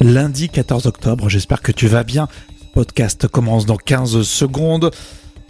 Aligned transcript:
lundi 0.00 0.48
14 0.48 0.86
octobre. 0.86 1.28
J'espère 1.28 1.62
que 1.62 1.72
tu 1.72 1.86
vas 1.86 2.04
bien. 2.04 2.28
Podcast 2.74 3.28
commence 3.28 3.66
dans 3.66 3.76
15 3.76 4.22
secondes. 4.22 4.90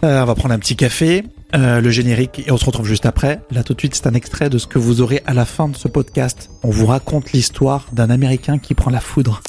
Euh, 0.03 0.21
on 0.21 0.25
va 0.25 0.35
prendre 0.35 0.53
un 0.53 0.59
petit 0.59 0.75
café, 0.75 1.23
euh, 1.55 1.81
le 1.81 1.89
générique 1.89 2.43
et 2.45 2.51
on 2.51 2.57
se 2.57 2.65
retrouve 2.65 2.85
juste 2.85 3.05
après. 3.05 3.41
Là 3.49 3.63
tout 3.63 3.73
de 3.73 3.79
suite, 3.79 3.95
c'est 3.95 4.07
un 4.07 4.13
extrait 4.13 4.49
de 4.49 4.57
ce 4.57 4.67
que 4.67 4.77
vous 4.77 5.01
aurez 5.01 5.23
à 5.25 5.33
la 5.33 5.45
fin 5.45 5.67
de 5.67 5.75
ce 5.75 5.87
podcast. 5.87 6.49
On 6.63 6.69
vous 6.69 6.85
raconte 6.85 7.31
l'histoire 7.31 7.87
d'un 7.93 8.09
Américain 8.09 8.59
qui 8.59 8.75
prend 8.75 8.91
la 8.91 8.99
foudre. 8.99 9.41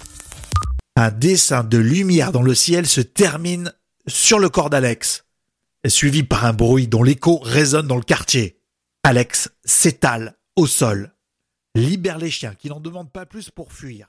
Un 0.97 1.11
dessin 1.11 1.63
de 1.63 1.77
lumière 1.77 2.33
dans 2.33 2.43
le 2.43 2.55
ciel 2.55 2.87
se 2.87 3.03
termine 3.03 3.73
sur 4.07 4.39
le 4.39 4.49
corps 4.49 4.71
d'Alex, 4.71 5.25
suivi 5.87 6.23
par 6.23 6.47
un 6.47 6.53
bruit 6.53 6.87
dont 6.87 7.03
l'écho 7.03 7.39
résonne 7.43 7.87
dans 7.87 7.97
le 7.97 8.03
quartier. 8.03 8.61
Alex 9.03 9.51
s'étale 9.65 10.37
au 10.57 10.67
sol, 10.67 11.13
libère 11.75 12.19
les 12.19 12.31
chiens 12.31 12.55
qui 12.55 12.69
n'en 12.69 12.81
demandent 12.81 13.13
pas 13.13 13.27
plus 13.27 13.51
pour 13.51 13.73
fuir. 13.73 14.09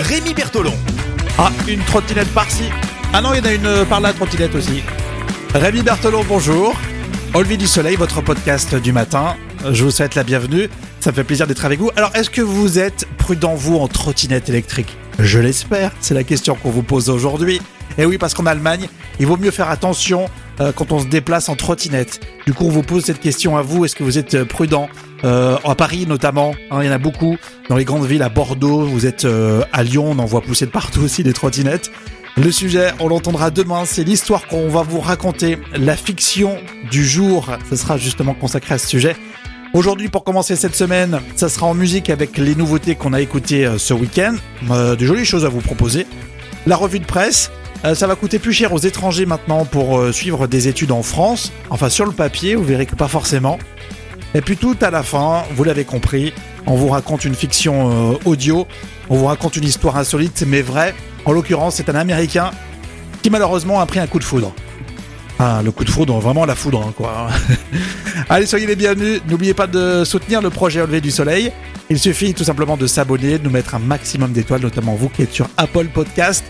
Rémi 0.00 0.32
Bertolon. 0.32 0.72
Ah, 1.36 1.52
une 1.68 1.80
trottinette 1.84 2.32
par-ci. 2.32 2.64
Ah 3.12 3.20
non, 3.20 3.34
il 3.34 3.38
y 3.38 3.40
en 3.40 3.44
a 3.44 3.52
une 3.52 3.66
euh, 3.66 3.84
par 3.84 4.00
là, 4.00 4.14
trottinette 4.14 4.54
aussi. 4.54 4.82
Rémi 5.54 5.82
Berthelot, 5.82 6.24
bonjour. 6.26 6.74
Au 7.34 7.44
du 7.44 7.66
soleil, 7.66 7.96
votre 7.96 8.22
podcast 8.22 8.74
du 8.74 8.92
matin. 8.92 9.36
Je 9.70 9.84
vous 9.84 9.90
souhaite 9.90 10.14
la 10.14 10.24
bienvenue. 10.24 10.70
Ça 11.00 11.10
me 11.10 11.16
fait 11.16 11.24
plaisir 11.24 11.46
d'être 11.46 11.66
avec 11.66 11.80
vous. 11.80 11.90
Alors, 11.96 12.16
est-ce 12.16 12.30
que 12.30 12.40
vous 12.40 12.78
êtes 12.78 13.06
prudent, 13.18 13.54
vous, 13.54 13.76
en 13.76 13.88
trottinette 13.88 14.48
électrique? 14.48 14.96
Je 15.18 15.38
l'espère. 15.38 15.92
C'est 16.00 16.14
la 16.14 16.24
question 16.24 16.54
qu'on 16.54 16.70
vous 16.70 16.82
pose 16.82 17.10
aujourd'hui. 17.10 17.60
Et 17.98 18.06
oui, 18.06 18.16
parce 18.16 18.32
qu'en 18.32 18.46
Allemagne, 18.46 18.88
il 19.18 19.26
vaut 19.26 19.36
mieux 19.36 19.50
faire 19.50 19.68
attention 19.68 20.30
euh, 20.60 20.72
quand 20.72 20.92
on 20.92 21.00
se 21.00 21.06
déplace 21.06 21.48
en 21.48 21.56
trottinette. 21.56 22.20
Du 22.46 22.54
coup, 22.54 22.66
on 22.66 22.70
vous 22.70 22.82
pose 22.82 23.04
cette 23.04 23.20
question 23.20 23.56
à 23.56 23.62
vous. 23.62 23.84
Est-ce 23.84 23.96
que 23.96 24.04
vous 24.04 24.18
êtes 24.18 24.34
euh, 24.34 24.44
prudent 24.44 24.88
euh, 25.24 25.56
À 25.64 25.74
Paris, 25.74 26.06
notamment, 26.06 26.54
hein, 26.70 26.78
il 26.82 26.86
y 26.86 26.88
en 26.88 26.92
a 26.92 26.98
beaucoup. 26.98 27.36
Dans 27.68 27.76
les 27.76 27.84
grandes 27.84 28.06
villes, 28.06 28.22
à 28.22 28.28
Bordeaux, 28.28 28.82
vous 28.82 29.06
êtes 29.06 29.24
euh, 29.24 29.62
à 29.72 29.82
Lyon, 29.82 30.10
on 30.10 30.18
en 30.18 30.26
voit 30.26 30.40
pousser 30.40 30.66
de 30.66 30.70
partout 30.70 31.00
aussi 31.00 31.22
des 31.22 31.32
trottinettes. 31.32 31.90
Le 32.36 32.52
sujet, 32.52 32.92
on 33.00 33.08
l'entendra 33.08 33.50
demain, 33.50 33.84
c'est 33.84 34.04
l'histoire 34.04 34.46
qu'on 34.46 34.68
va 34.68 34.82
vous 34.82 35.00
raconter, 35.00 35.58
la 35.74 35.96
fiction 35.96 36.58
du 36.90 37.04
jour. 37.04 37.50
Ce 37.68 37.76
sera 37.76 37.98
justement 37.98 38.34
consacré 38.34 38.74
à 38.74 38.78
ce 38.78 38.86
sujet. 38.86 39.16
Aujourd'hui, 39.72 40.08
pour 40.08 40.24
commencer 40.24 40.56
cette 40.56 40.74
semaine, 40.74 41.20
ça 41.36 41.48
sera 41.48 41.66
en 41.66 41.74
musique 41.74 42.10
avec 42.10 42.38
les 42.38 42.56
nouveautés 42.56 42.96
qu'on 42.96 43.12
a 43.12 43.20
écoutées 43.20 43.66
euh, 43.66 43.78
ce 43.78 43.94
week-end. 43.94 44.34
Euh, 44.70 44.96
de 44.96 45.06
jolies 45.06 45.24
choses 45.24 45.44
à 45.44 45.48
vous 45.48 45.60
proposer. 45.60 46.06
La 46.66 46.74
revue 46.74 46.98
de 46.98 47.04
presse, 47.04 47.52
euh, 47.84 47.94
ça 47.94 48.06
va 48.06 48.14
coûter 48.14 48.38
plus 48.38 48.52
cher 48.52 48.72
aux 48.72 48.78
étrangers 48.78 49.26
maintenant 49.26 49.64
pour 49.64 49.98
euh, 49.98 50.12
suivre 50.12 50.46
des 50.46 50.68
études 50.68 50.92
en 50.92 51.02
France. 51.02 51.50
Enfin, 51.70 51.88
sur 51.88 52.04
le 52.04 52.12
papier, 52.12 52.54
vous 52.54 52.64
verrez 52.64 52.86
que 52.86 52.94
pas 52.94 53.08
forcément. 53.08 53.58
Et 54.34 54.42
puis 54.42 54.56
tout 54.56 54.76
à 54.80 54.90
la 54.90 55.02
fin, 55.02 55.44
vous 55.56 55.64
l'avez 55.64 55.84
compris, 55.84 56.32
on 56.66 56.74
vous 56.74 56.88
raconte 56.88 57.24
une 57.24 57.34
fiction 57.34 58.12
euh, 58.12 58.18
audio, 58.24 58.66
on 59.08 59.16
vous 59.16 59.26
raconte 59.26 59.56
une 59.56 59.64
histoire 59.64 59.96
insolite 59.96 60.44
mais 60.46 60.62
vraie. 60.62 60.94
En 61.24 61.32
l'occurrence, 61.32 61.76
c'est 61.76 61.88
un 61.88 61.94
Américain 61.94 62.50
qui 63.22 63.30
malheureusement 63.30 63.80
a 63.80 63.86
pris 63.86 63.98
un 63.98 64.06
coup 64.06 64.18
de 64.18 64.24
foudre. 64.24 64.52
Ah, 65.38 65.62
le 65.64 65.72
coup 65.72 65.84
de 65.84 65.90
foudre, 65.90 66.20
vraiment 66.20 66.44
la 66.44 66.54
foudre, 66.54 66.84
hein, 66.86 66.92
quoi. 66.94 67.28
Allez, 68.28 68.44
soyez 68.44 68.66
les 68.66 68.76
bienvenus. 68.76 69.22
N'oubliez 69.26 69.54
pas 69.54 69.66
de 69.66 70.04
soutenir 70.04 70.42
le 70.42 70.50
projet 70.50 70.82
Au 70.82 70.86
lever 70.86 71.00
du 71.00 71.10
soleil. 71.10 71.50
Il 71.88 71.98
suffit 71.98 72.34
tout 72.34 72.44
simplement 72.44 72.76
de 72.76 72.86
s'abonner, 72.86 73.38
de 73.38 73.44
nous 73.44 73.50
mettre 73.50 73.74
un 73.74 73.78
maximum 73.78 74.32
d'étoiles, 74.32 74.60
notamment 74.60 74.94
vous 74.94 75.08
qui 75.08 75.22
êtes 75.22 75.32
sur 75.32 75.48
Apple 75.56 75.86
Podcast. 75.86 76.44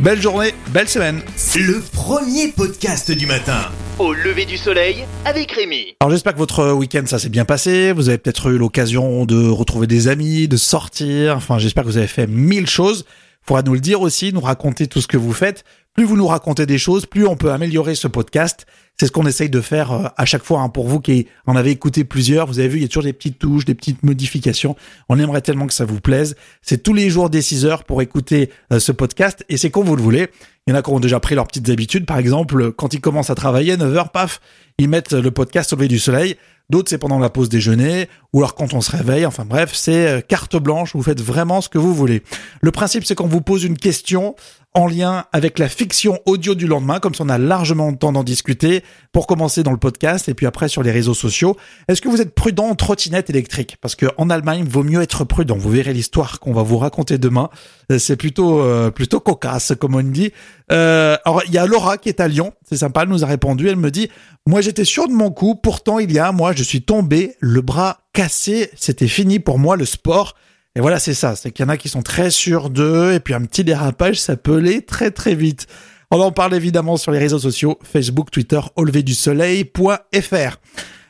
Belle 0.00 0.20
journée, 0.20 0.52
belle 0.68 0.88
semaine. 0.88 1.22
Le 1.54 1.80
premier 1.80 2.48
podcast 2.48 3.10
du 3.10 3.24
matin. 3.24 3.70
Au 3.98 4.12
lever 4.12 4.44
du 4.44 4.58
soleil 4.58 5.04
avec 5.24 5.50
Rémi. 5.52 5.96
Alors 6.00 6.10
j'espère 6.10 6.34
que 6.34 6.38
votre 6.38 6.72
week-end 6.72 7.04
ça 7.06 7.18
s'est 7.18 7.30
bien 7.30 7.46
passé. 7.46 7.92
Vous 7.92 8.10
avez 8.10 8.18
peut-être 8.18 8.50
eu 8.50 8.58
l'occasion 8.58 9.24
de 9.24 9.48
retrouver 9.48 9.86
des 9.86 10.08
amis, 10.08 10.48
de 10.48 10.58
sortir. 10.58 11.34
Enfin, 11.36 11.58
j'espère 11.58 11.84
que 11.84 11.88
vous 11.88 11.96
avez 11.96 12.08
fait 12.08 12.26
mille 12.26 12.66
choses. 12.66 13.06
Faudra 13.40 13.62
nous 13.62 13.72
le 13.72 13.80
dire 13.80 14.02
aussi, 14.02 14.34
nous 14.34 14.40
raconter 14.40 14.86
tout 14.86 15.00
ce 15.00 15.06
que 15.06 15.16
vous 15.16 15.32
faites. 15.32 15.64
Plus 15.96 16.04
vous 16.04 16.18
nous 16.18 16.26
racontez 16.26 16.66
des 16.66 16.76
choses, 16.76 17.06
plus 17.06 17.26
on 17.26 17.36
peut 17.36 17.50
améliorer 17.50 17.94
ce 17.94 18.06
podcast. 18.06 18.66
C'est 19.00 19.06
ce 19.06 19.12
qu'on 19.12 19.26
essaye 19.26 19.48
de 19.48 19.62
faire 19.62 19.92
euh, 19.92 20.08
à 20.18 20.26
chaque 20.26 20.44
fois 20.44 20.60
hein, 20.60 20.68
pour 20.68 20.86
vous 20.86 21.00
qui 21.00 21.26
en 21.46 21.56
avez 21.56 21.70
écouté 21.70 22.04
plusieurs. 22.04 22.46
Vous 22.46 22.58
avez 22.58 22.68
vu, 22.68 22.78
il 22.78 22.82
y 22.82 22.84
a 22.84 22.88
toujours 22.88 23.04
des 23.04 23.14
petites 23.14 23.38
touches, 23.38 23.64
des 23.64 23.74
petites 23.74 24.02
modifications. 24.02 24.76
On 25.08 25.18
aimerait 25.18 25.40
tellement 25.40 25.66
que 25.66 25.72
ça 25.72 25.86
vous 25.86 26.00
plaise. 26.02 26.36
C'est 26.60 26.82
tous 26.82 26.92
les 26.92 27.08
jours 27.08 27.30
dès 27.30 27.40
6 27.40 27.64
heures 27.64 27.84
pour 27.84 28.02
écouter 28.02 28.50
euh, 28.74 28.78
ce 28.78 28.92
podcast 28.92 29.42
et 29.48 29.56
c'est 29.56 29.70
quand 29.70 29.84
vous 29.84 29.96
le 29.96 30.02
voulez. 30.02 30.28
Il 30.66 30.72
y 30.72 30.74
en 30.74 30.78
a 30.78 30.82
qui 30.82 30.90
ont 30.90 31.00
déjà 31.00 31.18
pris 31.18 31.34
leurs 31.34 31.46
petites 31.46 31.70
habitudes. 31.70 32.04
Par 32.04 32.18
exemple, 32.18 32.72
quand 32.72 32.92
ils 32.92 33.00
commencent 33.00 33.30
à 33.30 33.34
travailler, 33.34 33.78
9 33.78 33.96
heures, 33.96 34.10
paf, 34.10 34.42
ils 34.76 34.90
mettent 34.90 35.14
le 35.14 35.30
podcast 35.30 35.72
au 35.72 35.76
lever 35.76 35.88
du 35.88 35.98
soleil. 35.98 36.36
D'autres, 36.68 36.90
c'est 36.90 36.98
pendant 36.98 37.20
la 37.20 37.30
pause 37.30 37.48
déjeuner, 37.48 38.08
ou 38.32 38.40
alors 38.40 38.56
quand 38.56 38.74
on 38.74 38.80
se 38.80 38.90
réveille. 38.90 39.24
Enfin 39.24 39.44
bref, 39.44 39.70
c'est 39.72 40.08
euh, 40.08 40.20
carte 40.20 40.56
blanche. 40.56 40.94
Vous 40.94 41.02
faites 41.02 41.20
vraiment 41.20 41.60
ce 41.60 41.68
que 41.68 41.78
vous 41.78 41.94
voulez. 41.94 42.22
Le 42.60 42.72
principe, 42.72 43.04
c'est 43.04 43.14
qu'on 43.14 43.28
vous 43.28 43.40
pose 43.40 43.62
une 43.62 43.78
question 43.78 44.34
en 44.76 44.86
lien 44.86 45.24
avec 45.32 45.58
la 45.58 45.70
fiction 45.70 46.20
audio 46.26 46.54
du 46.54 46.66
lendemain, 46.66 47.00
comme 47.00 47.14
ça 47.14 47.24
on 47.24 47.30
a 47.30 47.38
largement 47.38 47.90
le 47.90 47.96
temps 47.96 48.12
d'en 48.12 48.22
discuter, 48.22 48.84
pour 49.10 49.26
commencer 49.26 49.62
dans 49.62 49.70
le 49.70 49.78
podcast 49.78 50.28
et 50.28 50.34
puis 50.34 50.44
après 50.44 50.68
sur 50.68 50.82
les 50.82 50.90
réseaux 50.90 51.14
sociaux. 51.14 51.56
Est-ce 51.88 52.02
que 52.02 52.08
vous 52.08 52.20
êtes 52.20 52.34
prudent 52.34 52.66
en 52.66 52.74
trottinette 52.74 53.30
électrique? 53.30 53.78
Parce 53.80 53.96
que 53.96 54.04
en 54.18 54.28
Allemagne, 54.28 54.64
vaut 54.68 54.82
mieux 54.82 55.00
être 55.00 55.24
prudent. 55.24 55.56
Vous 55.56 55.70
verrez 55.70 55.94
l'histoire 55.94 56.40
qu'on 56.40 56.52
va 56.52 56.62
vous 56.62 56.76
raconter 56.76 57.16
demain. 57.16 57.48
Euh, 57.90 57.98
C'est 57.98 58.16
plutôt 58.16 58.60
euh, 58.60 58.90
plutôt 58.90 59.18
cocasse, 59.18 59.72
comme 59.80 59.94
on 59.94 60.02
dit. 60.02 60.32
Euh, 60.70 61.16
alors 61.24 61.42
il 61.46 61.54
y 61.54 61.58
a 61.58 61.66
Laura 61.66 61.96
qui 61.96 62.10
est 62.10 62.20
à 62.20 62.28
Lyon. 62.28 62.52
C'est 62.68 62.76
sympa, 62.76 63.04
elle 63.04 63.08
nous 63.08 63.24
a 63.24 63.26
répondu. 63.26 63.68
Elle 63.68 63.76
me 63.76 63.90
dit 63.90 64.10
moi 64.46 64.60
j'étais 64.60 64.84
sûr 64.84 65.08
de 65.08 65.14
mon 65.14 65.30
coup. 65.30 65.54
Pourtant 65.54 65.98
il 65.98 66.12
y 66.12 66.18
a 66.18 66.28
un 66.28 66.32
mois, 66.32 66.52
je 66.52 66.62
suis 66.62 66.82
tombé, 66.82 67.34
le 67.40 67.62
bras 67.62 68.00
cassé. 68.12 68.70
C'était 68.76 69.08
fini 69.08 69.38
pour 69.38 69.58
moi 69.58 69.76
le 69.76 69.86
sport. 69.86 70.34
Et 70.76 70.80
voilà, 70.80 70.98
c'est 70.98 71.14
ça. 71.14 71.34
C'est 71.36 71.50
qu'il 71.52 71.64
y 71.64 71.66
en 71.66 71.70
a 71.70 71.78
qui 71.78 71.88
sont 71.88 72.02
très 72.02 72.30
sûrs 72.30 72.68
d'eux, 72.68 73.14
et 73.14 73.20
puis 73.20 73.32
un 73.32 73.40
petit 73.40 73.64
dérapage, 73.64 74.20
ça 74.20 74.36
peut 74.36 74.58
aller 74.58 74.82
très 74.82 75.10
très 75.10 75.34
vite. 75.34 75.66
On 76.10 76.20
en 76.20 76.32
parle 76.32 76.54
évidemment 76.54 76.98
sur 76.98 77.12
les 77.12 77.18
réseaux 77.18 77.38
sociaux, 77.38 77.78
Facebook, 77.82 78.30
Twitter, 78.30 78.60
auleverdusoleil.fr. 78.76 80.56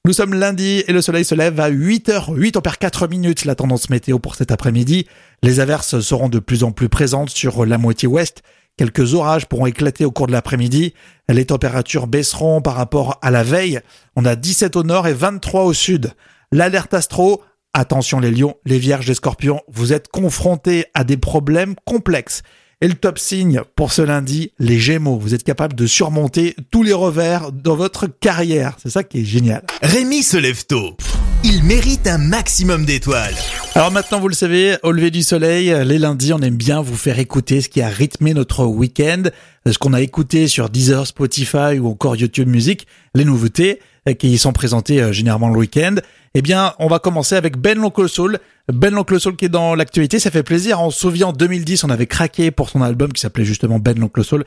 Nous 0.05 0.13
sommes 0.13 0.35
lundi 0.35 0.85
et 0.87 0.93
le 0.93 1.03
soleil 1.03 1.25
se 1.25 1.35
lève 1.35 1.59
à 1.59 1.69
8h08, 1.69 2.57
on 2.57 2.61
perd 2.61 2.77
4 2.77 3.09
minutes 3.09 3.45
la 3.45 3.57
tendance 3.57 3.91
météo 3.91 4.21
pour 4.21 4.37
cet 4.37 4.53
après-midi. 4.53 5.09
Les 5.43 5.59
averses 5.59 5.99
seront 5.99 6.29
de 6.29 6.39
plus 6.39 6.63
en 6.63 6.71
plus 6.71 6.89
présentes 6.89 7.31
sur 7.31 7.67
la 7.67 7.77
moitié 7.77 8.07
ouest. 8.07 8.45
Quelques 8.77 9.15
orages 9.15 9.47
pourront 9.47 9.67
éclater 9.67 10.05
au 10.05 10.13
cours 10.13 10.29
de 10.29 10.33
l'après-midi. 10.33 10.95
Les 11.29 11.47
températures 11.47 12.07
baisseront 12.07 12.61
par 12.61 12.75
rapport 12.75 13.19
à 13.21 13.33
la 13.33 13.43
veille. 13.43 13.81
On 14.15 14.25
a 14.27 14.37
17 14.37 14.77
au 14.77 14.85
nord 14.85 15.09
et 15.09 15.13
23 15.13 15.65
au 15.65 15.73
sud. 15.73 16.13
L'alerte 16.53 16.95
astro, 16.95 17.43
attention 17.81 18.21
les 18.21 18.31
lions, 18.31 18.57
les 18.65 18.79
vierges, 18.79 19.07
les 19.07 19.15
scorpions, 19.15 19.61
vous 19.69 19.93
êtes 19.93 20.09
confrontés 20.09 20.87
à 20.95 21.05
des 21.05 21.17
problèmes 21.17 21.75
complexes. 21.85 22.43
Et 22.83 22.89
le 22.89 22.95
top 22.95 23.19
signe 23.19 23.63
pour 23.75 23.93
ce 23.93 24.03
lundi, 24.03 24.53
les 24.59 24.79
gémeaux. 24.79 25.19
Vous 25.19 25.35
êtes 25.35 25.45
capable 25.45 25.75
de 25.75 25.87
surmonter 25.87 26.55
tous 26.71 26.83
les 26.83 26.93
revers 26.93 27.51
dans 27.51 27.75
votre 27.75 28.07
carrière. 28.07 28.77
C'est 28.83 28.91
ça 28.91 29.03
qui 29.03 29.21
est 29.21 29.25
génial. 29.25 29.63
Rémi 29.81 30.23
se 30.23 30.37
lève 30.37 30.67
tôt. 30.67 30.95
Il 31.43 31.65
mérite 31.65 32.07
un 32.07 32.19
maximum 32.19 32.85
d'étoiles. 32.85 33.35
Alors 33.75 33.91
maintenant, 33.91 34.21
vous 34.21 34.29
le 34.29 34.35
savez, 34.35 34.77
au 34.83 34.93
lever 34.93 35.11
du 35.11 35.23
soleil, 35.23 35.75
les 35.87 35.99
lundis, 35.99 36.35
on 36.35 36.41
aime 36.41 36.57
bien 36.57 36.83
vous 36.83 36.97
faire 36.97 37.19
écouter 37.19 37.63
ce 37.63 37.69
qui 37.69 37.81
a 37.81 37.89
rythmé 37.89 38.35
notre 38.35 38.65
week-end, 38.65 39.23
ce 39.65 39.79
qu'on 39.79 39.95
a 39.95 40.03
écouté 40.03 40.49
sur 40.49 40.69
Deezer, 40.69 41.07
Spotify 41.07 41.79
ou 41.81 41.89
encore 41.89 42.17
YouTube 42.17 42.49
Music, 42.49 42.87
les 43.15 43.25
nouveautés 43.25 43.81
qui 44.15 44.31
y 44.33 44.39
sont 44.39 44.53
présentées 44.53 45.03
euh, 45.03 45.13
généralement 45.13 45.49
le 45.49 45.59
week-end. 45.59 45.97
Eh 46.35 46.43
bien, 46.43 46.75
on 46.79 46.87
va 46.87 46.99
commencer 46.99 47.35
avec 47.35 47.57
Ben 47.59 47.79
l'Oncle 47.79 48.09
Soul. 48.09 48.39
Ben 48.73 48.95
l'Oncle 48.95 49.19
Soul 49.19 49.37
qui 49.37 49.47
est 49.47 49.51
dans 49.51 49.75
l'actualité, 49.75 50.19
ça 50.19 50.31
fait 50.31 50.43
plaisir. 50.43 50.81
On 50.81 50.91
se 50.91 51.01
souvient, 51.01 51.29
en 51.29 51.33
2010, 51.33 51.85
on 51.85 51.91
avait 51.91 52.07
craqué 52.07 52.51
pour 52.51 52.69
son 52.69 52.83
album 52.83 53.13
qui 53.13 53.21
s'appelait 53.21 53.45
justement 53.45 53.79
Ben 53.79 53.99
l'Oncle 53.99 54.23
Soul 54.23 54.45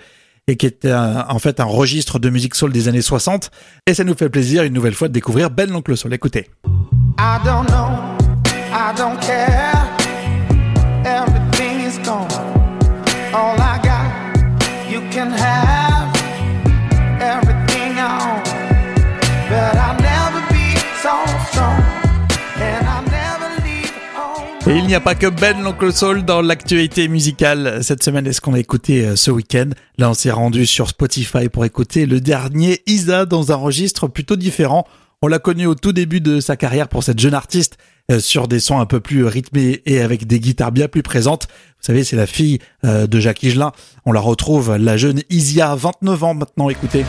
et 0.47 0.55
qui 0.55 0.65
était 0.65 0.93
en 0.93 1.37
fait 1.39 1.59
un 1.59 1.65
registre 1.65 2.17
de 2.17 2.29
musique 2.29 2.55
soul 2.55 2.71
des 2.71 2.87
années 2.87 3.01
60. 3.01 3.51
Et 3.85 3.93
ça 3.93 4.03
nous 4.03 4.15
fait 4.15 4.29
plaisir 4.29 4.63
une 4.63 4.73
nouvelle 4.73 4.95
fois 4.95 5.07
de 5.07 5.13
découvrir 5.13 5.51
Ben 5.51 5.69
l'Oncle 5.69 5.95
Soul. 5.95 6.13
Écoutez. 6.13 6.49
I 7.19 7.37
don't 7.43 7.67
know, 7.67 7.89
I 8.71 8.93
don't 8.95 9.19
care. 9.19 9.88
Et 24.69 24.77
il 24.77 24.85
n'y 24.85 24.93
a 24.93 24.99
pas 24.99 25.15
que 25.15 25.25
Ben 25.25 25.59
l'oncle 25.63 25.91
Soul 25.91 26.23
dans 26.23 26.43
l'actualité 26.43 27.07
musicale 27.07 27.79
cette 27.81 28.03
semaine. 28.03 28.27
Est-ce 28.27 28.39
qu'on 28.39 28.53
a 28.53 28.59
écouté 28.59 29.03
euh, 29.03 29.15
ce 29.15 29.31
week-end? 29.31 29.69
Là, 29.97 30.11
on 30.11 30.13
s'est 30.13 30.29
rendu 30.29 30.67
sur 30.67 30.89
Spotify 30.89 31.49
pour 31.49 31.65
écouter 31.65 32.05
le 32.05 32.21
dernier 32.21 32.83
Isa 32.85 33.25
dans 33.25 33.51
un 33.51 33.55
registre 33.55 34.07
plutôt 34.07 34.35
différent. 34.35 34.85
On 35.23 35.27
l'a 35.27 35.39
connu 35.39 35.65
au 35.65 35.73
tout 35.73 35.91
début 35.91 36.21
de 36.21 36.39
sa 36.39 36.55
carrière 36.55 36.87
pour 36.87 37.03
cette 37.03 37.17
jeune 37.17 37.33
artiste 37.33 37.79
euh, 38.11 38.19
sur 38.19 38.47
des 38.47 38.59
sons 38.59 38.79
un 38.79 38.85
peu 38.85 38.99
plus 38.99 39.25
rythmés 39.25 39.81
et 39.87 40.01
avec 40.01 40.27
des 40.27 40.39
guitares 40.39 40.71
bien 40.71 40.87
plus 40.87 41.01
présentes. 41.01 41.47
Vous 41.49 41.87
savez, 41.87 42.03
c'est 42.03 42.15
la 42.15 42.27
fille 42.27 42.59
euh, 42.85 43.07
de 43.07 43.19
Jacques 43.19 43.41
Higelin. 43.41 43.71
On 44.05 44.11
la 44.11 44.21
retrouve, 44.21 44.75
la 44.75 44.97
jeune 44.97 45.23
Isia, 45.31 45.73
29 45.73 46.23
ans 46.23 46.33
maintenant. 46.35 46.69
Écoutez. 46.69 47.05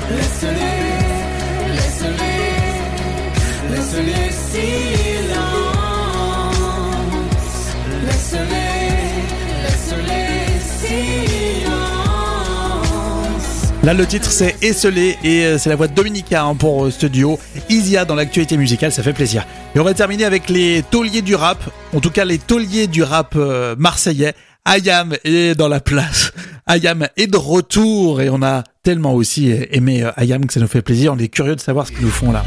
Le 13.96 14.06
titre 14.06 14.30
c'est 14.30 14.54
Esselé 14.62 15.18
et 15.24 15.44
euh, 15.44 15.58
c'est 15.58 15.68
la 15.68 15.74
voix 15.74 15.88
de 15.88 15.94
Dominica 15.94 16.44
hein, 16.44 16.54
pour 16.54 16.84
euh, 16.84 16.90
studio. 16.92 17.40
Isia 17.68 18.04
dans 18.04 18.14
l'actualité 18.14 18.56
musicale, 18.56 18.92
ça 18.92 19.02
fait 19.02 19.12
plaisir. 19.12 19.44
Et 19.74 19.80
on 19.80 19.84
va 19.84 19.94
terminer 19.94 20.24
avec 20.24 20.48
les 20.48 20.84
tauliers 20.90 21.22
du 21.22 21.34
rap, 21.34 21.58
en 21.92 22.00
tout 22.00 22.10
cas 22.10 22.24
les 22.24 22.38
tauliers 22.38 22.86
du 22.86 23.02
rap 23.02 23.34
euh, 23.34 23.74
marseillais. 23.76 24.34
Ayam 24.64 25.16
est 25.24 25.56
dans 25.58 25.68
la 25.68 25.80
place. 25.80 26.32
Ayam 26.66 27.08
est 27.16 27.26
de 27.26 27.36
retour 27.36 28.20
et 28.20 28.30
on 28.30 28.42
a 28.42 28.62
tellement 28.84 29.12
aussi 29.12 29.52
aimé 29.72 30.08
Ayam 30.16 30.46
que 30.46 30.52
ça 30.52 30.60
nous 30.60 30.68
fait 30.68 30.82
plaisir. 30.82 31.12
On 31.12 31.18
est 31.18 31.28
curieux 31.28 31.56
de 31.56 31.60
savoir 31.60 31.86
ce 31.88 31.92
qu'ils 31.92 32.04
nous 32.04 32.10
font 32.10 32.30
là. 32.30 32.44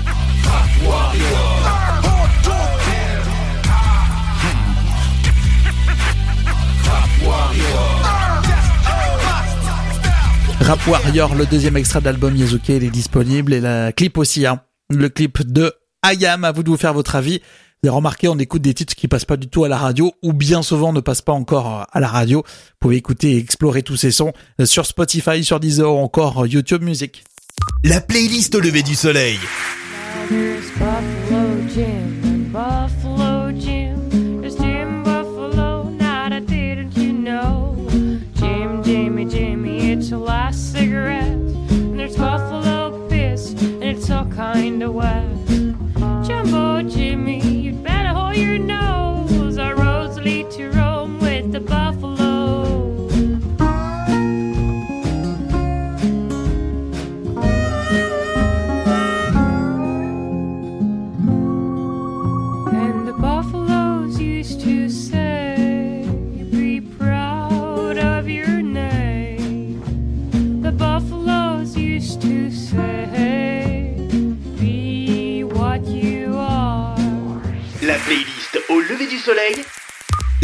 Rap 10.63 10.88
Warrior, 10.88 11.36
le 11.36 11.45
deuxième 11.45 11.75
extrait 11.75 12.00
d'album 12.00 12.38
Yezuke, 12.38 12.69
il 12.69 12.86
est 12.86 12.89
disponible 12.89 13.54
et 13.54 13.60
le 13.60 13.92
clip 13.92 14.18
aussi, 14.18 14.45
hein. 14.45 14.62
Le 14.89 15.10
clip 15.10 15.42
de 15.45 15.74
Ayam, 16.01 16.45
à 16.45 16.54
vous 16.54 16.63
de 16.63 16.69
vous 16.69 16.77
faire 16.77 16.94
votre 16.94 17.18
avis. 17.18 17.39
Vous 17.39 17.89
avez 17.89 17.95
remarqué, 17.98 18.30
on 18.30 18.39
écoute 18.39 18.62
des 18.62 18.74
titres 18.74 18.95
qui 18.95 19.10
passent 19.10 19.25
pas 19.25 19.36
du 19.36 19.48
tout 19.48 19.65
à 19.65 19.68
la 19.68 19.77
radio 19.77 20.13
ou 20.21 20.31
bien 20.31 20.63
souvent 20.63 20.94
ne 20.94 21.01
passent 21.01 21.21
pas 21.21 21.33
encore 21.33 21.86
à 21.92 22.00
la 22.00 22.07
radio. 22.07 22.44
Vous 22.45 22.75
pouvez 22.80 22.95
écouter 22.95 23.31
et 23.31 23.38
explorer 23.38 23.83
tous 23.83 23.98
ces 23.98 24.12
sons 24.12 24.31
sur 24.63 24.86
Spotify, 24.86 25.44
sur 25.44 25.60
Deezer 25.60 25.94
ou 25.94 26.00
encore 26.00 26.48
YouTube 26.48 26.81
Music. 26.81 27.25
La 27.83 28.00
playlist 28.00 28.56
au 28.56 28.62
lever 28.62 28.83
du 28.83 28.95
soleil. 28.95 29.39
soleil 31.30 32.22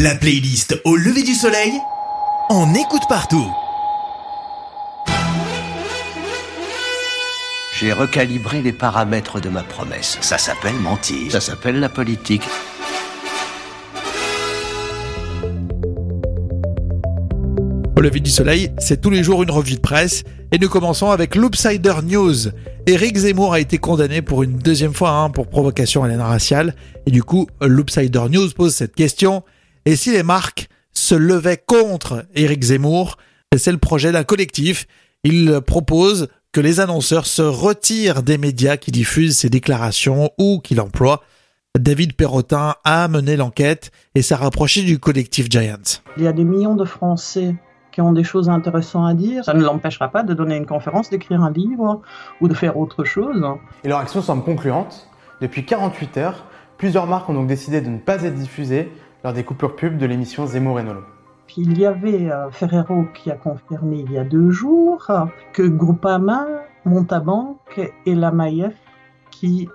La 0.02 0.16
playlist 0.16 0.80
au 0.86 0.96
lever 0.96 1.24
du 1.24 1.34
soleil 1.34 1.74
On 2.50 2.74
écoute 2.74 3.02
partout 3.10 3.46
J'ai 7.78 7.92
recalibré 7.92 8.62
les 8.62 8.72
paramètres 8.72 9.42
de 9.42 9.50
ma 9.50 9.62
promesse. 9.62 10.18
Ça 10.22 10.38
s'appelle 10.38 10.76
mentir. 10.76 11.34
Ça 11.34 11.42
s'appelle 11.42 11.82
la 11.82 11.90
politique. 11.90 12.44
Au 17.98 18.00
lever 18.00 18.22
du 18.22 18.32
soleil, 18.32 18.72
c'est 18.78 19.02
tous 19.02 19.10
les 19.10 19.22
jours 19.22 19.44
une 19.44 19.52
revue 19.52 19.76
de 19.76 19.82
presse 19.82 20.24
et 20.54 20.60
nous 20.60 20.70
commençons 20.70 21.12
avec 21.12 21.36
l'Upsider 21.36 21.96
News. 22.06 22.52
Eric 22.88 23.18
Zemmour 23.18 23.52
a 23.52 23.60
été 23.60 23.80
condamné 23.80 24.22
pour 24.22 24.44
une 24.44 24.60
deuxième 24.60 24.94
fois 24.94 25.12
hein, 25.12 25.30
pour 25.30 25.48
provocation 25.48 26.06
à 26.06 26.08
l'aine 26.08 26.22
raciale 26.22 26.74
et 27.06 27.12
du 27.12 27.22
coup 27.22 27.48
l'Upsider 27.60 28.30
News 28.30 28.50
pose 28.56 28.74
cette 28.74 28.96
question 28.96 29.44
et 29.86 29.96
si 29.96 30.12
les 30.12 30.24
marques 30.24 30.70
se 30.94 31.16
levaient 31.16 31.62
contre 31.66 32.26
Eric 32.36 32.64
Zemmour 32.64 33.18
C'est 33.56 33.72
le 33.72 33.78
projet 33.78 34.12
d'un 34.12 34.24
collectif. 34.24 34.86
Il 35.24 35.60
propose 35.66 36.28
que 36.52 36.62
les 36.62 36.80
annonceurs 36.80 37.26
se 37.26 37.42
retirent 37.42 38.24
des 38.24 38.38
médias 38.38 38.78
qui 38.78 38.92
diffusent 38.92 39.38
ces 39.38 39.50
déclarations 39.50 40.32
ou 40.38 40.60
qui 40.60 40.76
l'emploient. 40.76 41.22
David 41.78 42.14
Perrotin 42.14 42.76
a 42.84 43.08
mené 43.08 43.36
l'enquête 43.36 43.92
et 44.16 44.22
s'est 44.22 44.36
rapproché 44.36 44.82
du 44.82 44.98
collectif 44.98 45.50
Giants. 45.50 46.02
Il 46.18 46.24
y 46.24 46.28
a 46.28 46.34
des 46.34 46.44
millions 46.44 46.76
de 46.76 46.86
Français 46.86 47.56
qui 47.92 48.02
ont 48.02 48.12
des 48.12 48.24
choses 48.24 48.50
intéressantes 48.50 49.10
à 49.10 49.14
dire. 49.14 49.44
Ça 49.46 49.54
ne 49.54 49.64
l'empêchera 49.64 50.10
pas 50.10 50.24
de 50.24 50.34
donner 50.34 50.58
une 50.58 50.66
conférence, 50.66 51.10
d'écrire 51.10 51.42
un 51.42 51.52
livre 51.52 52.02
ou 52.42 52.48
de 52.48 52.54
faire 52.54 52.78
autre 52.78 53.04
chose. 53.04 53.44
Et 53.84 53.88
leur 53.88 54.00
action 54.00 54.22
semble 54.22 54.44
concluante. 54.44 55.08
Depuis 55.42 55.66
48 55.66 56.18
heures, 56.18 56.46
plusieurs 56.78 57.08
marques 57.08 57.30
ont 57.30 57.34
donc 57.34 57.48
décidé 57.48 57.82
de 57.82 57.90
ne 57.90 58.00
pas 58.00 58.24
être 58.24 58.36
diffusées 58.36 58.92
lors 59.24 59.34
des 59.34 59.44
coupures 59.44 59.76
pubs 59.76 59.98
de 59.98 60.06
l'émission 60.06 60.46
Zemmour 60.46 60.80
et 60.80 60.84
Nolo. 60.84 61.02
Puis 61.48 61.62
il 61.62 61.78
y 61.78 61.86
avait 61.86 62.30
euh, 62.32 62.52
Ferrero 62.52 63.06
qui 63.14 63.32
a 63.32 63.36
confirmé 63.36 64.06
il 64.06 64.12
y 64.12 64.18
a 64.18 64.24
deux 64.24 64.52
jours 64.52 65.08
que 65.54 65.64
Groupama, 65.64 66.46
Montabank 66.86 67.58
et 68.06 68.16
la 68.16 68.32
Maïef 68.32 68.76
qui 69.32 69.68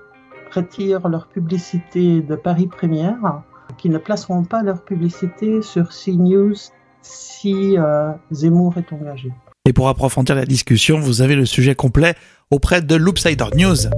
retirent 0.52 1.08
leur 1.08 1.26
publicité 1.26 2.20
de 2.20 2.36
Paris 2.36 2.68
Première, 2.68 3.42
qui 3.76 3.88
ne 3.88 3.98
placeront 3.98 4.44
pas 4.44 4.62
leur 4.62 4.84
publicité 4.84 5.62
sur 5.62 5.88
CNews 5.88 6.54
si 7.02 7.76
euh, 7.76 8.12
Zemmour 8.30 8.78
est 8.78 8.92
engagé. 8.92 9.32
Et 9.66 9.72
pour 9.72 9.88
approfondir 9.88 10.36
la 10.36 10.44
discussion, 10.44 11.00
vous 11.00 11.22
avez 11.22 11.36
le 11.36 11.46
sujet 11.46 11.74
complet 11.74 12.14
auprès 12.50 12.82
de 12.82 12.94
Loopsider 12.94 13.46
News. 13.56 13.88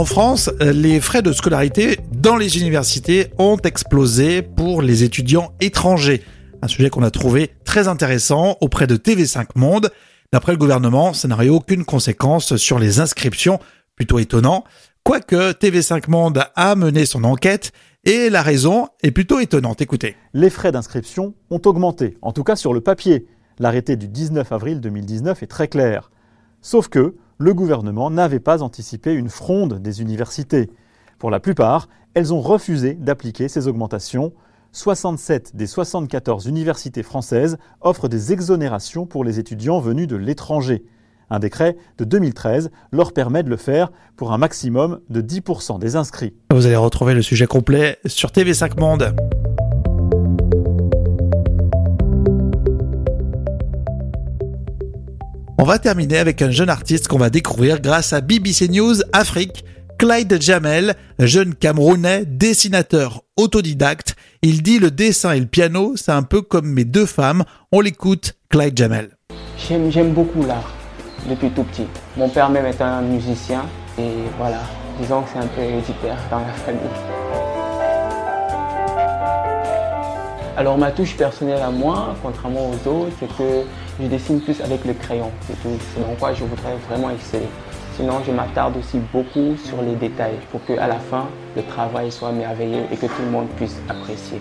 En 0.00 0.06
France, 0.06 0.48
les 0.60 0.98
frais 0.98 1.20
de 1.20 1.30
scolarité 1.30 2.00
dans 2.10 2.36
les 2.36 2.58
universités 2.58 3.26
ont 3.36 3.58
explosé 3.58 4.40
pour 4.40 4.80
les 4.80 5.04
étudiants 5.04 5.52
étrangers. 5.60 6.22
Un 6.62 6.68
sujet 6.68 6.88
qu'on 6.88 7.02
a 7.02 7.10
trouvé 7.10 7.50
très 7.66 7.86
intéressant 7.86 8.56
auprès 8.62 8.86
de 8.86 8.96
TV5 8.96 9.48
Monde. 9.56 9.90
D'après 10.32 10.52
le 10.52 10.58
gouvernement, 10.58 11.12
ça 11.12 11.28
n'aurait 11.28 11.50
aucune 11.50 11.84
conséquence 11.84 12.56
sur 12.56 12.78
les 12.78 12.98
inscriptions. 12.98 13.60
Plutôt 13.94 14.18
étonnant. 14.18 14.64
Quoique 15.04 15.52
TV5 15.52 16.08
Monde 16.08 16.44
a 16.56 16.74
mené 16.76 17.04
son 17.04 17.22
enquête 17.22 17.72
et 18.04 18.30
la 18.30 18.40
raison 18.40 18.88
est 19.02 19.10
plutôt 19.10 19.38
étonnante. 19.38 19.82
Écoutez. 19.82 20.16
Les 20.32 20.48
frais 20.48 20.72
d'inscription 20.72 21.34
ont 21.50 21.60
augmenté, 21.66 22.16
en 22.22 22.32
tout 22.32 22.42
cas 22.42 22.56
sur 22.56 22.72
le 22.72 22.80
papier. 22.80 23.26
L'arrêté 23.58 23.96
du 23.96 24.08
19 24.08 24.50
avril 24.50 24.80
2019 24.80 25.42
est 25.42 25.46
très 25.46 25.68
clair. 25.68 26.10
Sauf 26.62 26.88
que 26.88 27.16
le 27.40 27.54
gouvernement 27.54 28.10
n'avait 28.10 28.38
pas 28.38 28.62
anticipé 28.62 29.14
une 29.14 29.30
fronde 29.30 29.80
des 29.80 30.02
universités. 30.02 30.70
Pour 31.18 31.30
la 31.30 31.40
plupart, 31.40 31.88
elles 32.12 32.34
ont 32.34 32.40
refusé 32.40 32.94
d'appliquer 32.94 33.48
ces 33.48 33.66
augmentations. 33.66 34.34
67 34.72 35.56
des 35.56 35.66
74 35.66 36.46
universités 36.46 37.02
françaises 37.02 37.56
offrent 37.80 38.08
des 38.08 38.34
exonérations 38.34 39.06
pour 39.06 39.24
les 39.24 39.38
étudiants 39.38 39.80
venus 39.80 40.06
de 40.06 40.16
l'étranger. 40.16 40.84
Un 41.30 41.38
décret 41.38 41.78
de 41.96 42.04
2013 42.04 42.70
leur 42.92 43.14
permet 43.14 43.42
de 43.42 43.48
le 43.48 43.56
faire 43.56 43.90
pour 44.16 44.32
un 44.32 44.38
maximum 44.38 45.00
de 45.08 45.22
10% 45.22 45.78
des 45.78 45.96
inscrits. 45.96 46.34
Vous 46.52 46.66
allez 46.66 46.76
retrouver 46.76 47.14
le 47.14 47.22
sujet 47.22 47.46
complet 47.46 47.98
sur 48.04 48.30
TV5 48.30 48.78
Monde. 48.78 49.14
On 55.62 55.64
va 55.64 55.78
terminer 55.78 56.16
avec 56.16 56.40
un 56.40 56.50
jeune 56.50 56.70
artiste 56.70 57.06
qu'on 57.06 57.18
va 57.18 57.28
découvrir 57.28 57.82
grâce 57.82 58.14
à 58.14 58.22
BBC 58.22 58.68
News 58.68 58.94
Afrique. 59.12 59.62
Clyde 59.98 60.40
Jamel, 60.40 60.94
jeune 61.18 61.54
Camerounais, 61.54 62.24
dessinateur 62.24 63.24
autodidacte. 63.36 64.16
Il 64.40 64.62
dit 64.62 64.78
le 64.78 64.90
dessin 64.90 65.32
et 65.32 65.38
le 65.38 65.44
piano, 65.44 65.92
c'est 65.96 66.12
un 66.12 66.22
peu 66.22 66.40
comme 66.40 66.66
mes 66.66 66.86
deux 66.86 67.04
femmes. 67.04 67.44
On 67.72 67.82
l'écoute, 67.82 68.38
Clyde 68.48 68.74
Jamel. 68.74 69.10
J'aime 69.58 70.14
beaucoup 70.14 70.46
l'art 70.46 70.72
depuis 71.28 71.50
tout 71.50 71.64
petit. 71.64 71.86
Mon 72.16 72.30
père 72.30 72.48
même 72.48 72.64
est 72.64 72.80
un 72.80 73.02
musicien 73.02 73.66
et 73.98 74.12
voilà, 74.38 74.62
disons 74.98 75.20
que 75.20 75.28
c'est 75.34 75.40
un 75.40 75.46
peu 75.46 75.60
héréditaire 75.60 76.16
dans 76.30 76.38
la 76.38 76.54
famille. 76.54 76.80
Alors 80.56 80.78
ma 80.78 80.90
touche 80.90 81.16
personnelle 81.18 81.60
à 81.62 81.70
moi, 81.70 82.16
contrairement 82.22 82.70
aux 82.70 82.88
autres, 82.88 83.12
c'est 83.20 83.28
que 83.28 83.64
je 84.00 84.06
dessine 84.06 84.40
plus 84.40 84.60
avec 84.60 84.84
le 84.84 84.94
crayon, 84.94 85.30
c'est 85.46 85.60
tout. 85.62 85.76
C'est 85.94 86.00
dans 86.00 86.14
quoi 86.14 86.32
je 86.32 86.44
voudrais 86.44 86.76
vraiment 86.88 87.10
exceller. 87.10 87.48
Sinon, 87.96 88.14
je 88.26 88.32
m'attarde 88.32 88.76
aussi 88.76 88.98
beaucoup 89.12 89.56
sur 89.56 89.82
les 89.82 89.94
détails 89.94 90.38
pour 90.50 90.64
qu'à 90.64 90.86
la 90.86 90.98
fin, 90.98 91.26
le 91.54 91.62
travail 91.62 92.10
soit 92.10 92.32
merveilleux 92.32 92.84
et 92.90 92.96
que 92.96 93.06
tout 93.06 93.22
le 93.22 93.30
monde 93.30 93.48
puisse 93.56 93.76
apprécier. 93.88 94.40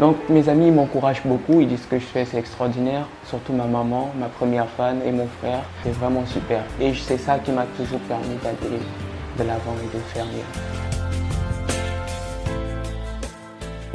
Donc 0.00 0.16
mes 0.28 0.48
amis 0.48 0.70
m'encouragent 0.70 1.22
beaucoup, 1.24 1.60
ils 1.60 1.68
disent 1.68 1.86
que 1.88 1.98
je 1.98 2.04
fais 2.04 2.24
c'est 2.24 2.38
extraordinaire, 2.38 3.06
surtout 3.24 3.52
ma 3.52 3.64
maman, 3.64 4.10
ma 4.18 4.26
première 4.26 4.68
fan 4.68 5.00
et 5.06 5.12
mon 5.12 5.26
frère, 5.40 5.62
c'est 5.82 5.92
vraiment 5.92 6.26
super. 6.26 6.62
Et 6.80 6.92
c'est 6.94 7.18
ça 7.18 7.38
qui 7.38 7.52
m'a 7.52 7.64
toujours 7.76 8.00
permis 8.00 8.36
d'aller 8.42 8.80
de 9.38 9.44
l'avant 9.44 9.74
et 9.82 9.96
de 9.96 10.02
faire 10.12 10.26
mieux. 10.26 10.95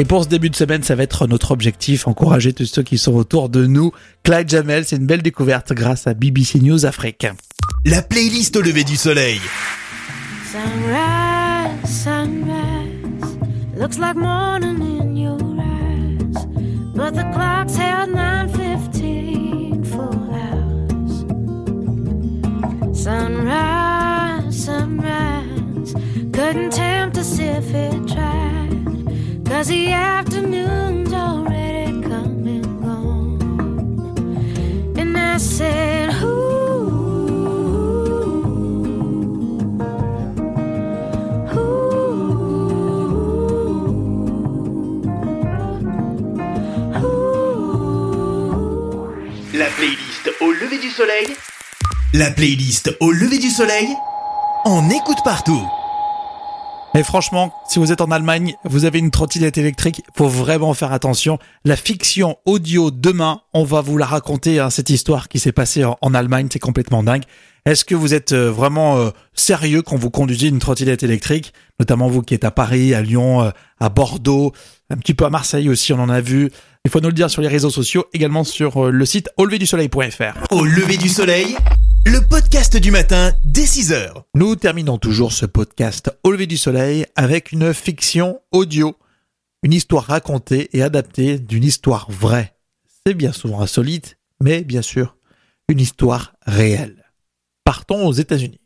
Et 0.01 0.03
pour 0.03 0.23
ce 0.23 0.29
début 0.29 0.49
de 0.49 0.55
semaine, 0.55 0.81
ça 0.81 0.95
va 0.95 1.03
être 1.03 1.27
notre 1.27 1.51
objectif, 1.51 2.07
encourager 2.07 2.53
tous 2.53 2.65
ceux 2.65 2.81
qui 2.81 2.97
sont 2.97 3.13
autour 3.13 3.49
de 3.49 3.67
nous. 3.67 3.91
Clyde 4.23 4.49
Jamel, 4.49 4.83
c'est 4.83 4.95
une 4.95 5.05
belle 5.05 5.21
découverte 5.21 5.73
grâce 5.73 6.07
à 6.07 6.15
BBC 6.15 6.59
News 6.59 6.87
Afrique. 6.87 7.27
La 7.85 8.01
playlist 8.01 8.55
au 8.55 8.63
lever 8.63 8.83
du 8.83 8.95
soleil. 8.95 9.39
Sunrise, 10.51 12.03
sunrise, 12.03 13.37
looks 13.77 13.99
like 13.99 14.15
morning 14.15 14.81
in 14.81 15.15
your 15.15 15.37
eyes, 15.59 16.47
but 16.95 17.13
the 17.13 17.23
clock's 17.35 17.75
held 17.75 18.09
9:15 18.09 19.85
full 19.85 20.31
hours. 20.33 21.25
Sunrise, 22.97 24.65
sunrise, 24.65 25.93
couldn't 26.33 26.71
tempt 26.71 27.19
us 27.19 27.37
if 27.37 27.71
it 27.75 28.10
cause 29.61 29.67
the 29.67 29.91
afternoon's 29.93 31.13
already 31.13 32.01
come 32.01 32.47
and 32.47 32.81
gone. 32.81 33.37
And 34.97 35.15
I 35.15 35.37
said, 35.37 36.23
Ooh. 36.23 36.39
La 49.53 49.69
playlist 49.77 50.31
au 50.41 50.51
lever 50.51 50.79
du 50.79 50.89
soleil. 50.89 51.35
La 52.13 52.31
playlist 52.31 52.97
au 52.99 53.11
lever 53.11 53.37
du 53.37 53.51
soleil. 53.51 53.95
On 54.65 54.89
écoute 54.89 55.19
partout. 55.23 55.61
Et 56.93 57.03
franchement, 57.03 57.53
si 57.69 57.79
vous 57.79 57.93
êtes 57.93 58.01
en 58.01 58.11
Allemagne, 58.11 58.55
vous 58.65 58.83
avez 58.83 58.99
une 58.99 59.11
trottinette 59.11 59.57
électrique, 59.57 60.03
faut 60.13 60.27
vraiment 60.27 60.73
faire 60.73 60.91
attention. 60.91 61.39
La 61.63 61.77
fiction 61.77 62.37
audio 62.45 62.91
demain, 62.91 63.41
on 63.53 63.63
va 63.63 63.79
vous 63.79 63.97
la 63.97 64.05
raconter, 64.05 64.59
hein, 64.59 64.69
cette 64.69 64.89
histoire 64.89 65.29
qui 65.29 65.39
s'est 65.39 65.53
passée 65.53 65.85
en, 65.85 66.13
Allemagne, 66.13 66.49
c'est 66.51 66.59
complètement 66.59 67.01
dingue. 67.01 67.23
Est-ce 67.65 67.85
que 67.85 67.95
vous 67.95 68.13
êtes 68.13 68.33
euh, 68.33 68.51
vraiment 68.51 68.97
euh, 68.97 69.11
sérieux 69.33 69.83
quand 69.83 69.95
vous 69.95 70.09
conduisez 70.09 70.49
une 70.49 70.59
trottinette 70.59 71.03
électrique, 71.03 71.53
notamment 71.79 72.09
vous 72.09 72.23
qui 72.23 72.33
êtes 72.33 72.43
à 72.43 72.51
Paris, 72.51 72.93
à 72.93 73.01
Lyon, 73.01 73.41
euh, 73.41 73.51
à 73.79 73.87
Bordeaux, 73.87 74.51
un 74.89 74.97
petit 74.97 75.13
peu 75.13 75.23
à 75.23 75.29
Marseille 75.29 75.69
aussi, 75.69 75.93
on 75.93 75.99
en 75.99 76.09
a 76.09 76.19
vu. 76.19 76.51
Il 76.83 76.91
faut 76.91 76.99
nous 76.99 77.07
le 77.07 77.13
dire 77.13 77.29
sur 77.29 77.41
les 77.41 77.47
réseaux 77.47 77.69
sociaux, 77.69 78.05
également 78.13 78.43
sur 78.43 78.91
le 78.91 79.05
site 79.05 79.29
auleverdusoleil.fr. 79.37 80.51
Au 80.53 80.65
lever 80.65 80.97
du 80.97 81.07
soleil, 81.07 81.55
le 82.05 82.19
podcast 82.19 82.77
du 82.77 82.91
matin 82.91 83.31
dès 83.43 83.63
6h. 83.65 84.23
Nous 84.35 84.55
terminons 84.55 84.97
toujours 84.97 85.31
ce 85.31 85.45
podcast 85.45 86.11
au 86.23 86.31
lever 86.31 86.47
du 86.47 86.57
soleil 86.57 87.05
avec 87.15 87.51
une 87.51 87.73
fiction 87.73 88.41
audio, 88.51 88.95
une 89.63 89.73
histoire 89.73 90.05
racontée 90.05 90.69
et 90.75 90.81
adaptée 90.81 91.37
d'une 91.37 91.63
histoire 91.63 92.09
vraie. 92.09 92.55
C'est 93.05 93.13
bien 93.13 93.31
souvent 93.31 93.61
insolite, 93.61 94.17
mais 94.41 94.63
bien 94.63 94.81
sûr, 94.81 95.15
une 95.67 95.79
histoire 95.79 96.33
réelle. 96.45 97.05
Partons 97.63 98.07
aux 98.07 98.13
États-Unis. 98.13 98.59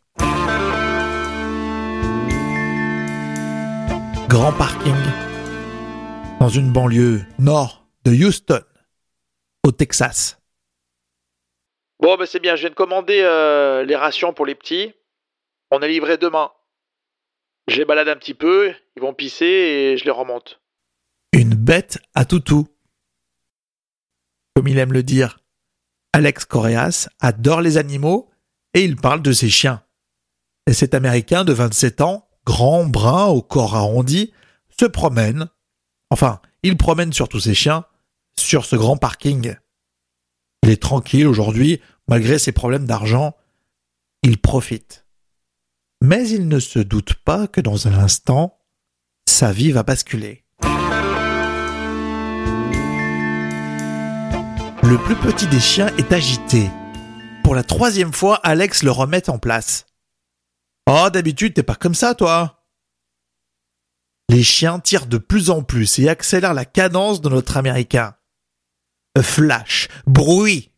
Grand 4.29 4.53
parking 4.53 4.93
dans 6.39 6.49
une 6.49 6.71
banlieue 6.71 7.23
nord 7.39 7.87
de 8.03 8.11
Houston, 8.11 8.61
au 9.63 9.71
Texas. 9.71 10.37
Bon, 11.99 12.17
ben 12.17 12.25
c'est 12.25 12.39
bien, 12.39 12.55
je 12.55 12.61
viens 12.61 12.69
de 12.69 12.75
commander 12.75 13.21
euh, 13.21 13.83
les 13.83 13.95
rations 13.95 14.33
pour 14.33 14.45
les 14.45 14.55
petits. 14.55 14.93
On 15.71 15.81
est 15.81 15.87
livré 15.87 16.17
demain. 16.17 16.51
Je 17.67 17.77
les 17.77 17.85
balade 17.85 18.09
un 18.09 18.15
petit 18.15 18.33
peu, 18.33 18.73
ils 18.95 19.01
vont 19.01 19.13
pisser 19.13 19.45
et 19.45 19.97
je 19.97 20.05
les 20.05 20.11
remonte. 20.11 20.61
Une 21.33 21.55
bête 21.55 21.99
à 22.13 22.25
toutou. 22.25 22.67
Comme 24.55 24.67
il 24.67 24.77
aime 24.77 24.93
le 24.93 25.03
dire, 25.03 25.39
Alex 26.13 26.45
Correas 26.45 27.09
adore 27.19 27.61
les 27.61 27.77
animaux 27.77 28.29
et 28.73 28.83
il 28.83 28.95
parle 28.95 29.21
de 29.21 29.31
ses 29.31 29.49
chiens. 29.49 29.83
Et 30.67 30.73
cet 30.73 30.93
Américain 30.93 31.43
de 31.43 31.53
27 31.53 32.01
ans, 32.01 32.27
grand, 32.45 32.85
brun, 32.85 33.25
au 33.25 33.41
corps 33.41 33.75
arrondi, 33.75 34.31
se 34.79 34.85
promène, 34.85 35.49
enfin, 36.09 36.41
il 36.63 36.77
promène 36.77 37.13
surtout 37.13 37.39
ses 37.39 37.53
chiens, 37.53 37.85
sur 38.37 38.65
ce 38.65 38.75
grand 38.75 38.97
parking. 38.97 39.55
Il 40.65 40.72
est 40.72 40.81
tranquille 40.81 41.27
aujourd'hui, 41.27 41.79
malgré 42.07 42.39
ses 42.39 42.51
problèmes 42.51 42.88
d'argent. 42.88 43.36
Il 44.24 44.41
profite. 44.41 45.05
Mais 46.01 46.27
il 46.27 46.48
ne 46.48 46.57
se 46.57 46.79
doute 46.79 47.13
pas 47.13 47.45
que 47.48 47.62
dans 47.62 47.88
un 47.88 47.93
instant, 47.93 48.57
sa 49.29 49.51
vie 49.51 49.72
va 49.72 49.84
basculer. 49.84 50.43
Le 54.81 54.98
plus 55.05 55.15
petit 55.15 55.45
des 55.45 55.60
chiens 55.60 55.95
est 56.00 56.12
agité. 56.12 56.72
Pour 57.43 57.53
la 57.53 57.62
troisième 57.62 58.13
fois, 58.13 58.38
Alex 58.38 58.81
le 58.81 58.89
remet 58.89 59.29
en 59.29 59.38
place. 59.38 59.86
Oh, 60.89 61.12
d'habitude, 61.13 61.53
t'es 61.53 61.62
pas 61.62 61.75
comme 61.75 61.93
ça, 61.93 62.15
toi. 62.15 62.65
Les 64.29 64.41
chiens 64.41 64.79
tirent 64.79 65.05
de 65.05 65.19
plus 65.19 65.51
en 65.51 65.62
plus 65.62 66.00
et 66.00 66.10
accélèrent 66.10 66.55
la 66.55 66.65
cadence 66.65 67.22
de 67.22 67.29
notre 67.29 67.55
Américain. 67.55 68.15
Flash, 69.22 69.88
bruit. 70.07 70.72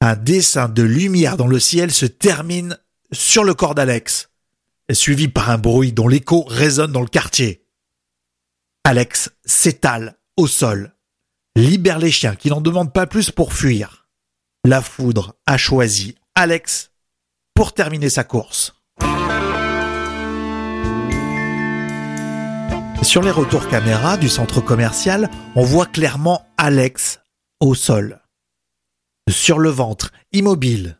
Un 0.00 0.16
dessin 0.16 0.68
de 0.68 0.82
lumière 0.82 1.36
dans 1.36 1.46
le 1.46 1.60
ciel 1.60 1.90
se 1.92 2.06
termine 2.06 2.78
sur 3.12 3.44
le 3.44 3.54
corps 3.54 3.74
d'Alex, 3.74 4.30
suivi 4.90 5.28
par 5.28 5.50
un 5.50 5.58
bruit 5.58 5.92
dont 5.92 6.08
l'écho 6.08 6.44
résonne 6.48 6.92
dans 6.92 7.00
le 7.00 7.06
quartier. 7.06 7.64
Alex 8.84 9.30
s'étale 9.44 10.16
au 10.36 10.46
sol, 10.46 10.94
libère 11.54 11.98
les 11.98 12.10
chiens 12.10 12.34
qui 12.34 12.48
n'en 12.48 12.60
demandent 12.60 12.92
pas 12.92 13.06
plus 13.06 13.30
pour 13.30 13.52
fuir. 13.52 14.08
La 14.64 14.82
foudre 14.82 15.34
a 15.46 15.56
choisi 15.56 16.16
Alex 16.34 16.90
pour 17.54 17.74
terminer 17.74 18.08
sa 18.08 18.24
course. 18.24 18.74
Sur 23.02 23.22
les 23.22 23.30
retours 23.30 23.68
caméra 23.68 24.16
du 24.16 24.28
centre 24.28 24.60
commercial, 24.60 25.28
on 25.56 25.64
voit 25.64 25.86
clairement 25.86 26.46
Alex 26.56 27.21
au 27.62 27.76
sol, 27.76 28.20
sur 29.30 29.60
le 29.60 29.70
ventre, 29.70 30.10
immobile. 30.32 30.98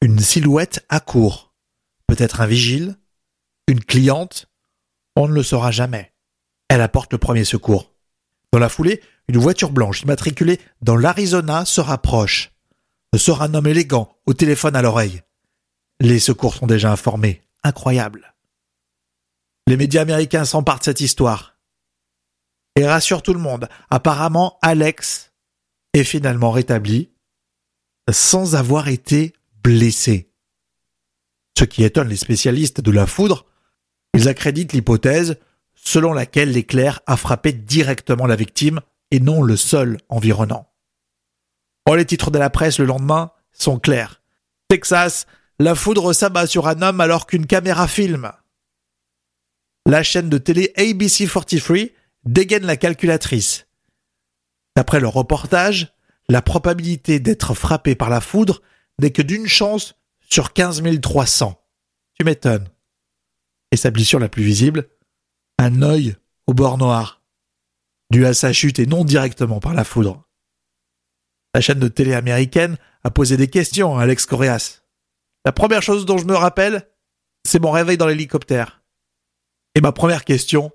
Une 0.00 0.18
silhouette 0.18 0.84
accourt, 0.88 1.54
peut-être 2.08 2.40
un 2.40 2.46
vigile, 2.46 2.96
une 3.68 3.84
cliente, 3.84 4.46
on 5.14 5.28
ne 5.28 5.32
le 5.32 5.44
saura 5.44 5.70
jamais. 5.70 6.12
Elle 6.68 6.80
apporte 6.80 7.12
le 7.12 7.18
premier 7.18 7.44
secours. 7.44 7.94
Dans 8.52 8.58
la 8.58 8.68
foulée, 8.68 9.00
une 9.28 9.38
voiture 9.38 9.70
blanche 9.70 10.02
immatriculée 10.02 10.60
dans 10.80 10.96
l'Arizona 10.96 11.64
se 11.66 11.80
rapproche. 11.80 12.50
Sort 13.16 13.42
un 13.42 13.54
homme 13.54 13.68
élégant, 13.68 14.16
au 14.26 14.34
téléphone 14.34 14.74
à 14.74 14.82
l'oreille. 14.82 15.22
Les 16.00 16.18
secours 16.18 16.54
sont 16.54 16.66
déjà 16.66 16.90
informés. 16.90 17.42
Incroyable. 17.62 18.34
Les 19.68 19.76
médias 19.76 20.02
américains 20.02 20.44
s'emparent 20.44 20.80
de 20.80 20.84
cette 20.84 21.00
histoire. 21.00 21.51
Et 22.76 22.86
rassurent 22.86 23.22
tout 23.22 23.34
le 23.34 23.40
monde. 23.40 23.68
Apparemment, 23.90 24.58
Alex 24.62 25.32
est 25.92 26.04
finalement 26.04 26.50
rétabli 26.50 27.10
sans 28.10 28.56
avoir 28.56 28.88
été 28.88 29.34
blessé. 29.62 30.30
Ce 31.58 31.64
qui 31.64 31.84
étonne 31.84 32.08
les 32.08 32.16
spécialistes 32.16 32.80
de 32.80 32.90
la 32.90 33.06
foudre, 33.06 33.46
ils 34.14 34.28
accréditent 34.28 34.72
l'hypothèse 34.72 35.38
selon 35.74 36.12
laquelle 36.12 36.52
l'éclair 36.52 37.00
a 37.06 37.16
frappé 37.16 37.52
directement 37.52 38.26
la 38.26 38.36
victime 38.36 38.80
et 39.10 39.20
non 39.20 39.42
le 39.42 39.56
sol 39.56 39.98
environnant. 40.08 40.68
Oh, 41.88 41.94
les 41.94 42.06
titres 42.06 42.30
de 42.30 42.38
la 42.38 42.50
presse 42.50 42.78
le 42.78 42.86
lendemain 42.86 43.32
sont 43.52 43.78
clairs. 43.78 44.22
Texas, 44.68 45.26
la 45.58 45.74
foudre 45.74 46.12
s'abat 46.12 46.46
sur 46.46 46.68
un 46.68 46.80
homme 46.82 47.00
alors 47.00 47.26
qu'une 47.26 47.46
caméra 47.46 47.86
filme. 47.88 48.32
La 49.86 50.02
chaîne 50.02 50.30
de 50.30 50.38
télé 50.38 50.72
ABC 50.76 51.26
43 51.26 51.76
dégaine 52.24 52.66
la 52.66 52.76
calculatrice. 52.76 53.66
D'après 54.76 55.00
le 55.00 55.08
reportage, 55.08 55.94
la 56.28 56.42
probabilité 56.42 57.20
d'être 57.20 57.54
frappé 57.54 57.94
par 57.94 58.10
la 58.10 58.20
foudre 58.20 58.62
n'est 58.98 59.10
que 59.10 59.22
d'une 59.22 59.46
chance 59.46 59.94
sur 60.28 60.52
15 60.52 60.82
300. 61.00 61.60
Tu 62.14 62.24
m'étonnes. 62.24 62.68
Et 63.70 63.76
sa 63.76 63.90
blessure 63.90 64.18
la 64.18 64.28
plus 64.28 64.42
visible 64.42 64.88
Un 65.58 65.82
œil 65.82 66.16
au 66.46 66.54
bord 66.54 66.78
noir, 66.78 67.22
dû 68.10 68.26
à 68.26 68.34
sa 68.34 68.52
chute 68.52 68.78
et 68.78 68.86
non 68.86 69.04
directement 69.04 69.60
par 69.60 69.74
la 69.74 69.84
foudre. 69.84 70.28
La 71.54 71.60
chaîne 71.60 71.78
de 71.78 71.88
télé 71.88 72.14
américaine 72.14 72.76
a 73.04 73.10
posé 73.10 73.36
des 73.36 73.48
questions 73.48 73.98
à 73.98 74.02
Alex 74.02 74.26
Correas. 74.26 74.82
La 75.44 75.52
première 75.52 75.82
chose 75.82 76.06
dont 76.06 76.18
je 76.18 76.24
me 76.24 76.34
rappelle, 76.34 76.88
c'est 77.44 77.60
mon 77.60 77.70
réveil 77.70 77.98
dans 77.98 78.06
l'hélicoptère. 78.06 78.82
Et 79.74 79.80
ma 79.80 79.92
première 79.92 80.24
question 80.24 80.72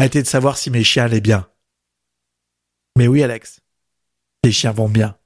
a 0.00 0.06
été 0.06 0.22
de 0.22 0.26
savoir 0.26 0.56
si 0.56 0.70
mes 0.70 0.82
chiens 0.82 1.04
allaient 1.04 1.20
bien. 1.20 1.46
Mais 2.96 3.06
oui, 3.06 3.22
Alex, 3.22 3.60
les 4.42 4.50
chiens 4.50 4.72
vont 4.72 4.88
bien. 4.88 5.19